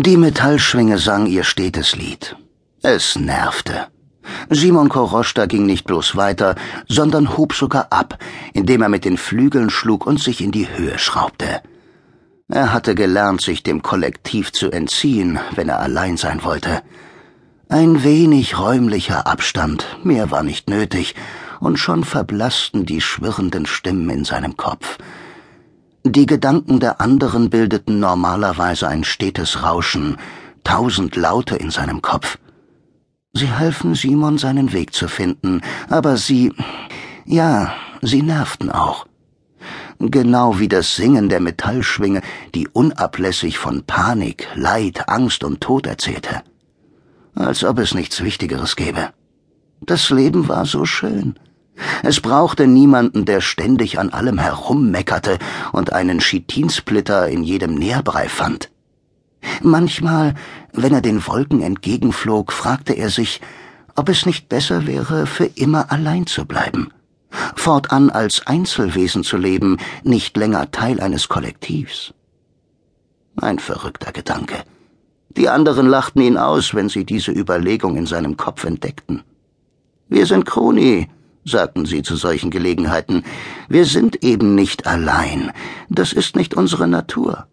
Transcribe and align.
Die 0.00 0.16
Metallschwinge 0.16 0.96
sang 0.98 1.26
ihr 1.26 1.42
stetes 1.42 1.96
Lied. 1.96 2.36
Es 2.82 3.16
nervte. 3.16 3.88
Simon 4.48 4.88
Koroschta 4.88 5.46
ging 5.46 5.66
nicht 5.66 5.86
bloß 5.86 6.14
weiter, 6.14 6.54
sondern 6.86 7.36
hob 7.36 7.52
sogar 7.52 7.88
ab, 7.90 8.16
indem 8.52 8.82
er 8.82 8.90
mit 8.90 9.04
den 9.04 9.16
Flügeln 9.16 9.70
schlug 9.70 10.06
und 10.06 10.22
sich 10.22 10.40
in 10.40 10.52
die 10.52 10.68
Höhe 10.68 11.00
schraubte. 11.00 11.62
Er 12.46 12.72
hatte 12.72 12.94
gelernt, 12.94 13.40
sich 13.40 13.64
dem 13.64 13.82
Kollektiv 13.82 14.52
zu 14.52 14.70
entziehen, 14.70 15.40
wenn 15.56 15.68
er 15.68 15.80
allein 15.80 16.16
sein 16.16 16.44
wollte. 16.44 16.82
Ein 17.68 18.04
wenig 18.04 18.56
räumlicher 18.56 19.26
Abstand, 19.26 19.84
mehr 20.04 20.30
war 20.30 20.44
nicht 20.44 20.70
nötig, 20.70 21.16
und 21.58 21.76
schon 21.76 22.04
verblassten 22.04 22.86
die 22.86 23.00
schwirrenden 23.00 23.66
Stimmen 23.66 24.10
in 24.10 24.24
seinem 24.24 24.56
Kopf. 24.56 24.98
Die 26.10 26.24
Gedanken 26.24 26.80
der 26.80 27.02
anderen 27.02 27.50
bildeten 27.50 28.00
normalerweise 28.00 28.88
ein 28.88 29.04
stetes 29.04 29.62
Rauschen, 29.62 30.16
tausend 30.64 31.16
Laute 31.16 31.56
in 31.56 31.70
seinem 31.70 32.00
Kopf. 32.00 32.38
Sie 33.34 33.50
halfen 33.50 33.94
Simon 33.94 34.38
seinen 34.38 34.72
Weg 34.72 34.94
zu 34.94 35.06
finden, 35.06 35.60
aber 35.90 36.16
sie, 36.16 36.54
ja, 37.26 37.74
sie 38.00 38.22
nervten 38.22 38.70
auch. 38.70 39.06
Genau 39.98 40.58
wie 40.58 40.68
das 40.68 40.96
Singen 40.96 41.28
der 41.28 41.40
Metallschwinge, 41.40 42.22
die 42.54 42.68
unablässig 42.68 43.58
von 43.58 43.82
Panik, 43.82 44.48
Leid, 44.54 45.10
Angst 45.10 45.44
und 45.44 45.60
Tod 45.60 45.86
erzählte. 45.86 46.42
Als 47.34 47.64
ob 47.64 47.78
es 47.80 47.92
nichts 47.92 48.22
Wichtigeres 48.22 48.76
gäbe. 48.76 49.10
Das 49.82 50.08
Leben 50.08 50.48
war 50.48 50.64
so 50.64 50.86
schön. 50.86 51.38
Es 52.02 52.20
brauchte 52.20 52.66
niemanden, 52.66 53.24
der 53.24 53.40
ständig 53.40 53.98
an 53.98 54.10
allem 54.10 54.38
herummeckerte 54.38 55.38
und 55.72 55.92
einen 55.92 56.18
Chitinsplitter 56.18 57.28
in 57.28 57.42
jedem 57.42 57.74
Nährbrei 57.74 58.28
fand. 58.28 58.70
Manchmal, 59.62 60.34
wenn 60.72 60.92
er 60.92 61.00
den 61.00 61.26
Wolken 61.26 61.62
entgegenflog, 61.62 62.52
fragte 62.52 62.94
er 62.94 63.10
sich, 63.10 63.40
ob 63.94 64.08
es 64.08 64.26
nicht 64.26 64.48
besser 64.48 64.86
wäre, 64.86 65.26
für 65.26 65.46
immer 65.46 65.90
allein 65.90 66.26
zu 66.26 66.44
bleiben, 66.44 66.92
fortan 67.56 68.10
als 68.10 68.46
Einzelwesen 68.46 69.24
zu 69.24 69.36
leben, 69.36 69.78
nicht 70.02 70.36
länger 70.36 70.70
Teil 70.70 71.00
eines 71.00 71.28
Kollektivs. 71.28 72.14
Ein 73.36 73.58
verrückter 73.58 74.12
Gedanke. 74.12 74.56
Die 75.36 75.48
anderen 75.48 75.86
lachten 75.86 76.20
ihn 76.20 76.36
aus, 76.36 76.74
wenn 76.74 76.88
sie 76.88 77.04
diese 77.04 77.30
Überlegung 77.30 77.96
in 77.96 78.06
seinem 78.06 78.36
Kopf 78.36 78.64
entdeckten. 78.64 79.22
Wir 80.08 80.26
sind 80.26 80.46
Kroni, 80.46 81.08
sagten 81.44 81.86
sie 81.86 82.02
zu 82.02 82.16
solchen 82.16 82.50
Gelegenheiten. 82.50 83.24
Wir 83.68 83.84
sind 83.84 84.24
eben 84.24 84.54
nicht 84.54 84.86
allein. 84.86 85.52
Das 85.88 86.12
ist 86.12 86.36
nicht 86.36 86.54
unsere 86.54 86.88
Natur 86.88 87.46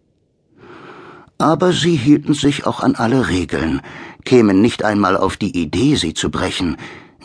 aber 1.38 1.72
sie 1.72 1.96
hielten 1.96 2.34
sich 2.34 2.66
auch 2.66 2.80
an 2.80 2.94
alle 2.94 3.28
Regeln, 3.28 3.82
kämen 4.24 4.62
nicht 4.62 4.84
einmal 4.84 5.16
auf 5.16 5.36
die 5.36 5.56
Idee, 5.56 5.96
sie 5.96 6.14
zu 6.14 6.30
brechen, 6.30 6.76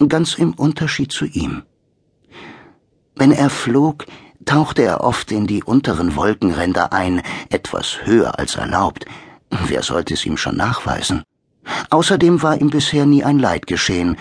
ganz 0.08 0.36
im 0.36 0.54
Unterschied 0.54 1.12
zu 1.12 1.26
ihm. 1.26 1.64
Wenn 3.16 3.32
er 3.32 3.50
flog, 3.50 4.06
tauchte 4.46 4.82
er 4.84 5.02
oft 5.02 5.32
in 5.32 5.48
die 5.48 5.64
unteren 5.64 6.16
Wolkenränder 6.16 6.92
ein, 6.92 7.22
etwas 7.50 8.00
höher 8.06 8.40
als 8.40 8.56
erlaubt. 8.56 9.06
Wer 9.50 9.84
sollte 9.84 10.14
es 10.14 10.26
ihm 10.26 10.38
schon 10.38 10.58
nachweisen? 10.58 11.24
Außerdem 11.90 12.42
war 12.42 12.60
ihm 12.60 12.70
bisher 12.70 13.06
nie 13.06 13.24
ein 13.24 13.38
Leid 13.38 13.68
geschehen, 13.68 14.18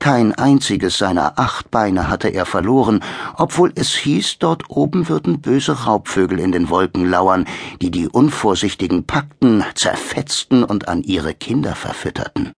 kein 0.00 0.34
einziges 0.34 0.98
seiner 0.98 1.38
acht 1.38 1.70
Beine 1.70 2.08
hatte 2.08 2.28
er 2.28 2.46
verloren, 2.46 3.02
obwohl 3.36 3.72
es 3.74 3.92
hieß, 3.92 4.38
dort 4.38 4.68
oben 4.68 5.08
würden 5.08 5.40
böse 5.40 5.84
Raubvögel 5.84 6.38
in 6.40 6.52
den 6.52 6.68
Wolken 6.68 7.08
lauern, 7.08 7.46
die 7.80 7.90
die 7.90 8.08
Unvorsichtigen 8.08 9.04
packten, 9.04 9.64
zerfetzten 9.74 10.64
und 10.64 10.88
an 10.88 11.02
ihre 11.02 11.34
Kinder 11.34 11.74
verfütterten. 11.74 12.52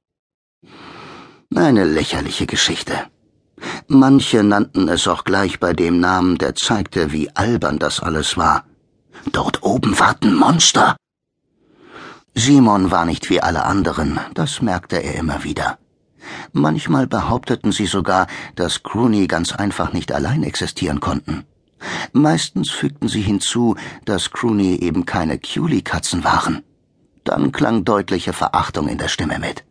Eine 1.55 1.85
lächerliche 1.85 2.47
Geschichte. 2.47 2.95
Manche 3.87 4.43
nannten 4.43 4.89
es 4.89 5.07
auch 5.07 5.25
gleich 5.25 5.61
bei 5.61 5.73
dem 5.73 6.01
Namen, 6.01 6.39
der 6.39 6.55
zeigte, 6.55 7.13
wie 7.13 7.31
albern 7.35 7.79
das 7.79 8.01
alles 8.01 8.37
war. 8.37 8.65
Dort 9.33 9.63
oben 9.63 9.99
warten 9.99 10.35
Monster. 10.35 10.97
Simon 12.35 12.91
war 12.91 13.05
nicht 13.07 13.31
wie 13.31 13.41
alle 13.41 13.65
anderen, 13.65 14.21
das 14.35 14.61
merkte 14.61 14.97
er 15.03 15.15
immer 15.15 15.45
wieder. 15.45 15.79
Manchmal 16.59 17.07
behaupteten 17.07 17.71
sie 17.71 17.85
sogar, 17.85 18.27
dass 18.55 18.83
Crooney 18.83 19.27
ganz 19.27 19.53
einfach 19.53 19.93
nicht 19.93 20.11
allein 20.11 20.43
existieren 20.43 21.01
konnten. 21.01 21.45
Meistens 22.15 22.71
fügten 22.71 23.09
sie 23.09 23.21
hinzu, 23.21 23.77
dass 24.07 24.31
Crooney 24.31 24.77
eben 24.77 25.05
keine 25.05 25.39
Culie-Katzen 25.39 26.25
waren. 26.25 26.63
Dann 27.25 27.53
klang 27.53 27.85
deutliche 27.85 28.33
Verachtung 28.33 28.89
in 28.89 28.97
der 28.97 29.09
Stimme 29.09 29.39
mit. 29.39 29.65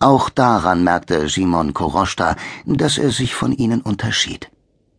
Auch 0.00 0.30
daran 0.30 0.82
merkte 0.82 1.28
Simon 1.28 1.74
Koroschta, 1.74 2.36
dass 2.64 2.96
er 2.96 3.10
sich 3.10 3.34
von 3.34 3.52
ihnen 3.52 3.82
unterschied. 3.82 4.50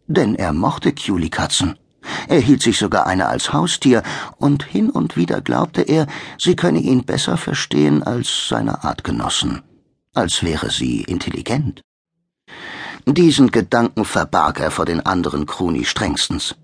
Denn 0.06 0.36
er 0.36 0.54
mochte 0.54 0.94
Culie-Katzen. 0.94 1.80
Er 2.28 2.40
hielt 2.40 2.62
sich 2.62 2.78
sogar 2.78 3.08
eine 3.08 3.30
als 3.30 3.52
Haustier, 3.52 4.04
und 4.38 4.62
hin 4.62 4.92
und 4.92 5.18
wieder 5.18 5.42
glaubte 5.42 5.82
er, 5.82 6.06
sie 6.38 6.56
könne 6.56 6.82
ihn 6.82 7.04
besser 7.04 7.38
verstehen 7.38 8.04
als 8.04 8.48
seine 8.48 8.84
Artgenossen 8.84 9.64
als 10.14 10.44
wäre 10.44 10.70
sie 10.70 11.02
intelligent. 11.04 11.82
Diesen 13.06 13.52
Gedanken 13.52 14.06
verbarg 14.06 14.60
er 14.60 14.72
vor 14.72 14.86
den 14.86 15.06
anderen 15.06 15.46
Kroni 15.46 15.84
strengstens. 15.86 16.56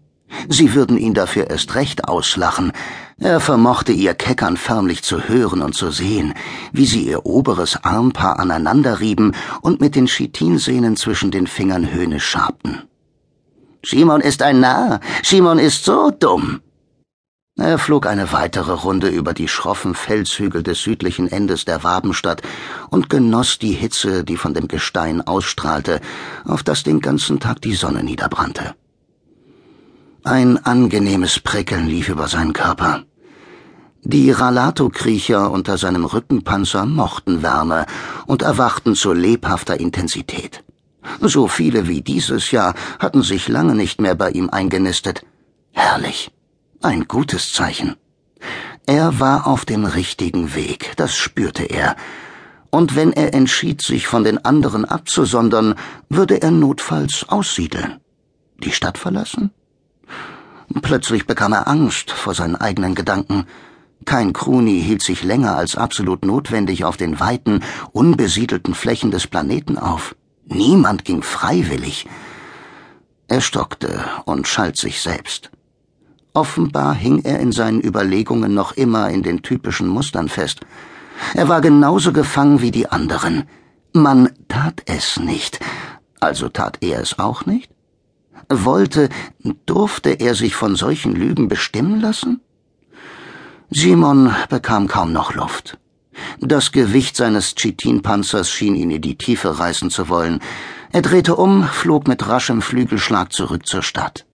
Sie 0.48 0.74
würden 0.74 0.98
ihn 0.98 1.14
dafür 1.14 1.50
erst 1.50 1.76
recht 1.76 2.08
auslachen. 2.08 2.72
Er 3.18 3.40
vermochte 3.40 3.92
ihr 3.92 4.14
Keckern 4.14 4.58
förmlich 4.58 5.04
zu 5.04 5.28
hören 5.28 5.62
und 5.62 5.74
zu 5.74 5.92
sehen, 5.92 6.34
wie 6.72 6.86
sie 6.86 7.08
ihr 7.08 7.26
oberes 7.26 7.84
Armpaar 7.84 8.40
aneinanderrieben 8.40 9.36
und 9.62 9.81
mit 9.81 9.96
den 9.96 10.06
Chitinsehnen 10.06 10.96
zwischen 10.96 11.31
den 11.31 11.48
Fingern 11.48 11.92
höhnisch 11.92 12.26
schabten. 12.26 12.84
Simon 13.84 14.22
ist 14.22 14.42
ein 14.42 14.60
Narr. 14.60 15.00
Simon 15.24 15.58
ist 15.58 15.84
so 15.84 16.12
dumm. 16.12 16.62
Er 17.59 17.78
flog 17.78 18.08
eine 18.08 18.31
weitere 18.31 18.72
Runde 18.72 19.09
über 19.09 19.34
die 19.34 19.50
schroffen 19.50 19.94
Felshügel 19.94 20.64
des 20.64 20.81
südlichen 20.81 21.28
Endes 21.30 21.66
der 21.66 21.84
Wabenstadt 21.84 22.42
und 22.90 23.09
genoss 23.09 23.59
die 23.59 23.74
Hitze, 23.74 24.24
die 24.24 24.38
von 24.38 24.53
dem 24.53 24.70
Gestein 24.70 25.20
ausstrahlte, 25.28 26.00
auf 26.46 26.64
das 26.64 26.84
den 26.84 27.02
ganzen 27.02 27.42
Tag 27.42 27.62
die 27.62 27.74
Sonne 27.74 28.02
niederbrannte. 28.02 28.75
Ein 30.24 30.66
angenehmes 30.66 31.42
Prickeln 31.42 31.88
lief 31.88 32.08
über 32.08 32.30
seinen 32.30 32.53
Körper. 32.53 33.03
Die 34.03 34.31
Ralato-Kriecher 34.31 35.52
unter 35.52 35.78
seinem 35.78 36.06
Rückenpanzer 36.06 36.86
mochten 36.86 37.44
Wärme 37.44 37.86
und 38.25 38.42
erwachten 38.42 38.96
zu 38.96 39.12
lebhafter 39.12 39.78
Intensität. 39.78 40.64
So 41.19 41.50
viele 41.50 41.90
wie 41.90 42.02
dieses 42.02 42.52
Jahr 42.52 42.74
hatten 43.00 43.22
sich 43.22 43.50
lange 43.50 43.75
nicht 43.75 44.00
mehr 44.00 44.16
bei 44.16 44.31
ihm 44.31 44.50
eingenistet. 44.50 45.25
Herrlich. 45.72 46.31
Ein 46.82 47.10
gutes 47.10 47.52
Zeichen. 47.52 47.98
Er 48.86 49.20
war 49.20 49.48
auf 49.48 49.66
dem 49.66 49.84
richtigen 49.84 50.56
Weg, 50.56 50.94
das 50.96 51.14
spürte 51.14 51.66
er. 51.66 51.98
Und 52.70 52.96
wenn 52.96 53.12
er 53.12 53.34
entschied, 53.34 53.82
sich 53.82 54.08
von 54.08 54.24
den 54.24 54.46
anderen 54.46 54.86
abzusondern, 54.86 55.76
würde 56.08 56.42
er 56.42 56.52
notfalls 56.52 57.26
aussiedeln. 57.28 58.00
Die 58.64 58.72
Stadt 58.72 58.98
verlassen? 58.98 59.52
Plötzlich 60.82 61.28
bekam 61.28 61.52
er 61.52 61.68
Angst 61.68 62.12
vor 62.12 62.34
seinen 62.34 62.56
eigenen 62.56 62.96
Gedanken. 62.96 63.46
Kein 64.06 64.32
Kruni 64.32 64.82
hielt 64.82 65.02
sich 65.02 65.22
länger 65.22 65.58
als 65.58 65.76
absolut 65.76 66.24
notwendig 66.24 66.86
auf 66.86 66.96
den 66.96 67.20
weiten, 67.20 67.62
unbesiedelten 67.92 68.74
Flächen 68.74 69.12
des 69.12 69.28
Planeten 69.28 69.78
auf. 69.78 70.16
Niemand 70.46 71.04
ging 71.04 71.24
freiwillig. 71.24 72.08
Er 73.28 73.42
stockte 73.42 74.06
und 74.24 74.48
schalt 74.48 74.78
sich 74.78 75.02
selbst. 75.02 75.52
Offenbar 76.40 76.94
hing 76.96 77.20
er 77.26 77.42
in 77.42 77.52
seinen 77.52 77.82
Überlegungen 77.82 78.54
noch 78.54 78.72
immer 78.72 79.10
in 79.10 79.24
den 79.24 79.42
typischen 79.42 79.90
Mustern 79.90 80.30
fest. 80.30 80.62
Er 81.34 81.50
war 81.50 81.60
genauso 81.60 82.13
gefangen 82.13 82.62
wie 82.62 82.72
die 82.72 82.88
anderen. 82.90 83.44
Man 83.92 84.30
tat 84.48 84.84
es 84.86 85.19
nicht, 85.19 85.60
also 86.22 86.48
tat 86.48 86.78
er 86.80 87.02
es 87.02 87.19
auch 87.19 87.46
nicht? 87.46 87.69
Wollte, 88.48 89.10
durfte 89.66 90.12
er 90.12 90.34
sich 90.34 90.56
von 90.56 90.78
solchen 90.78 91.13
Lügen 91.13 91.50
bestimmen 91.50 92.00
lassen? 92.00 92.40
Simon 93.69 94.34
bekam 94.48 94.88
kaum 94.88 95.12
noch 95.12 95.34
Luft. 95.34 95.78
Das 96.40 96.72
Gewicht 96.72 97.18
seines 97.18 97.54
Chitinpanzers 97.56 98.50
schien 98.50 98.75
ihn 98.75 98.92
in 98.92 99.02
die 99.02 99.18
Tiefe 99.18 99.60
reißen 99.60 99.90
zu 99.90 100.08
wollen. 100.08 100.40
Er 100.94 101.02
drehte 101.02 101.36
um, 101.36 101.63
flog 101.66 102.08
mit 102.08 102.25
raschem 102.30 102.62
Flügelschlag 102.62 103.34
zurück 103.34 103.66
zur 103.68 103.84
Stadt. 103.84 104.25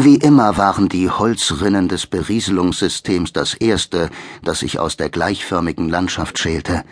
Wie 0.00 0.14
immer 0.14 0.56
waren 0.56 0.88
die 0.88 1.10
Holzrinnen 1.10 1.88
des 1.88 2.06
Berieselungssystems 2.06 3.32
das 3.32 3.54
erste, 3.54 4.10
das 4.44 4.60
sich 4.60 4.78
aus 4.78 4.96
der 4.96 5.10
gleichförmigen 5.10 5.88
Landschaft 5.88 6.38
schälte. 6.38 6.84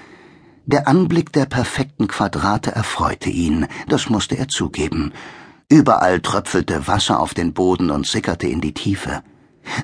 Der 0.65 0.89
Anblick 0.89 1.33
der 1.33 1.47
perfekten 1.47 2.09
Quadrate 2.09 2.73
erfreute 2.73 3.31
ihn, 3.31 3.69
das 3.87 4.11
musste 4.11 4.37
er 4.37 4.49
zugeben. 4.49 5.13
Überall 5.69 6.21
tröpfelte 6.21 6.89
Wasser 6.89 7.21
auf 7.21 7.33
den 7.33 7.53
Boden 7.53 7.93
und 7.93 8.09
sickerte 8.09 8.49
in 8.49 8.61
die 8.61 8.75
Tiefe. 8.75 9.23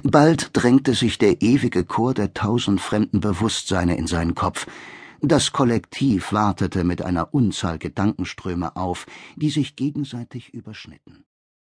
Bald 0.02 0.50
drängte 0.52 0.94
sich 0.94 1.16
der 1.16 1.42
ewige 1.42 1.84
Chor 1.84 2.14
der 2.14 2.34
tausend 2.34 2.80
fremden 2.80 3.20
Bewusstseine 3.20 3.96
in 3.96 4.08
seinen 4.08 4.34
Kopf. 4.34 4.66
Das 5.20 5.52
Kollektiv 5.52 6.32
wartete 6.32 6.82
mit 6.82 7.02
einer 7.02 7.32
Unzahl 7.32 7.78
Gedankenströme 7.78 8.74
auf, 8.74 9.06
die 9.36 9.50
sich 9.50 9.76
gegenseitig 9.76 10.52
überschnitten 10.52 11.24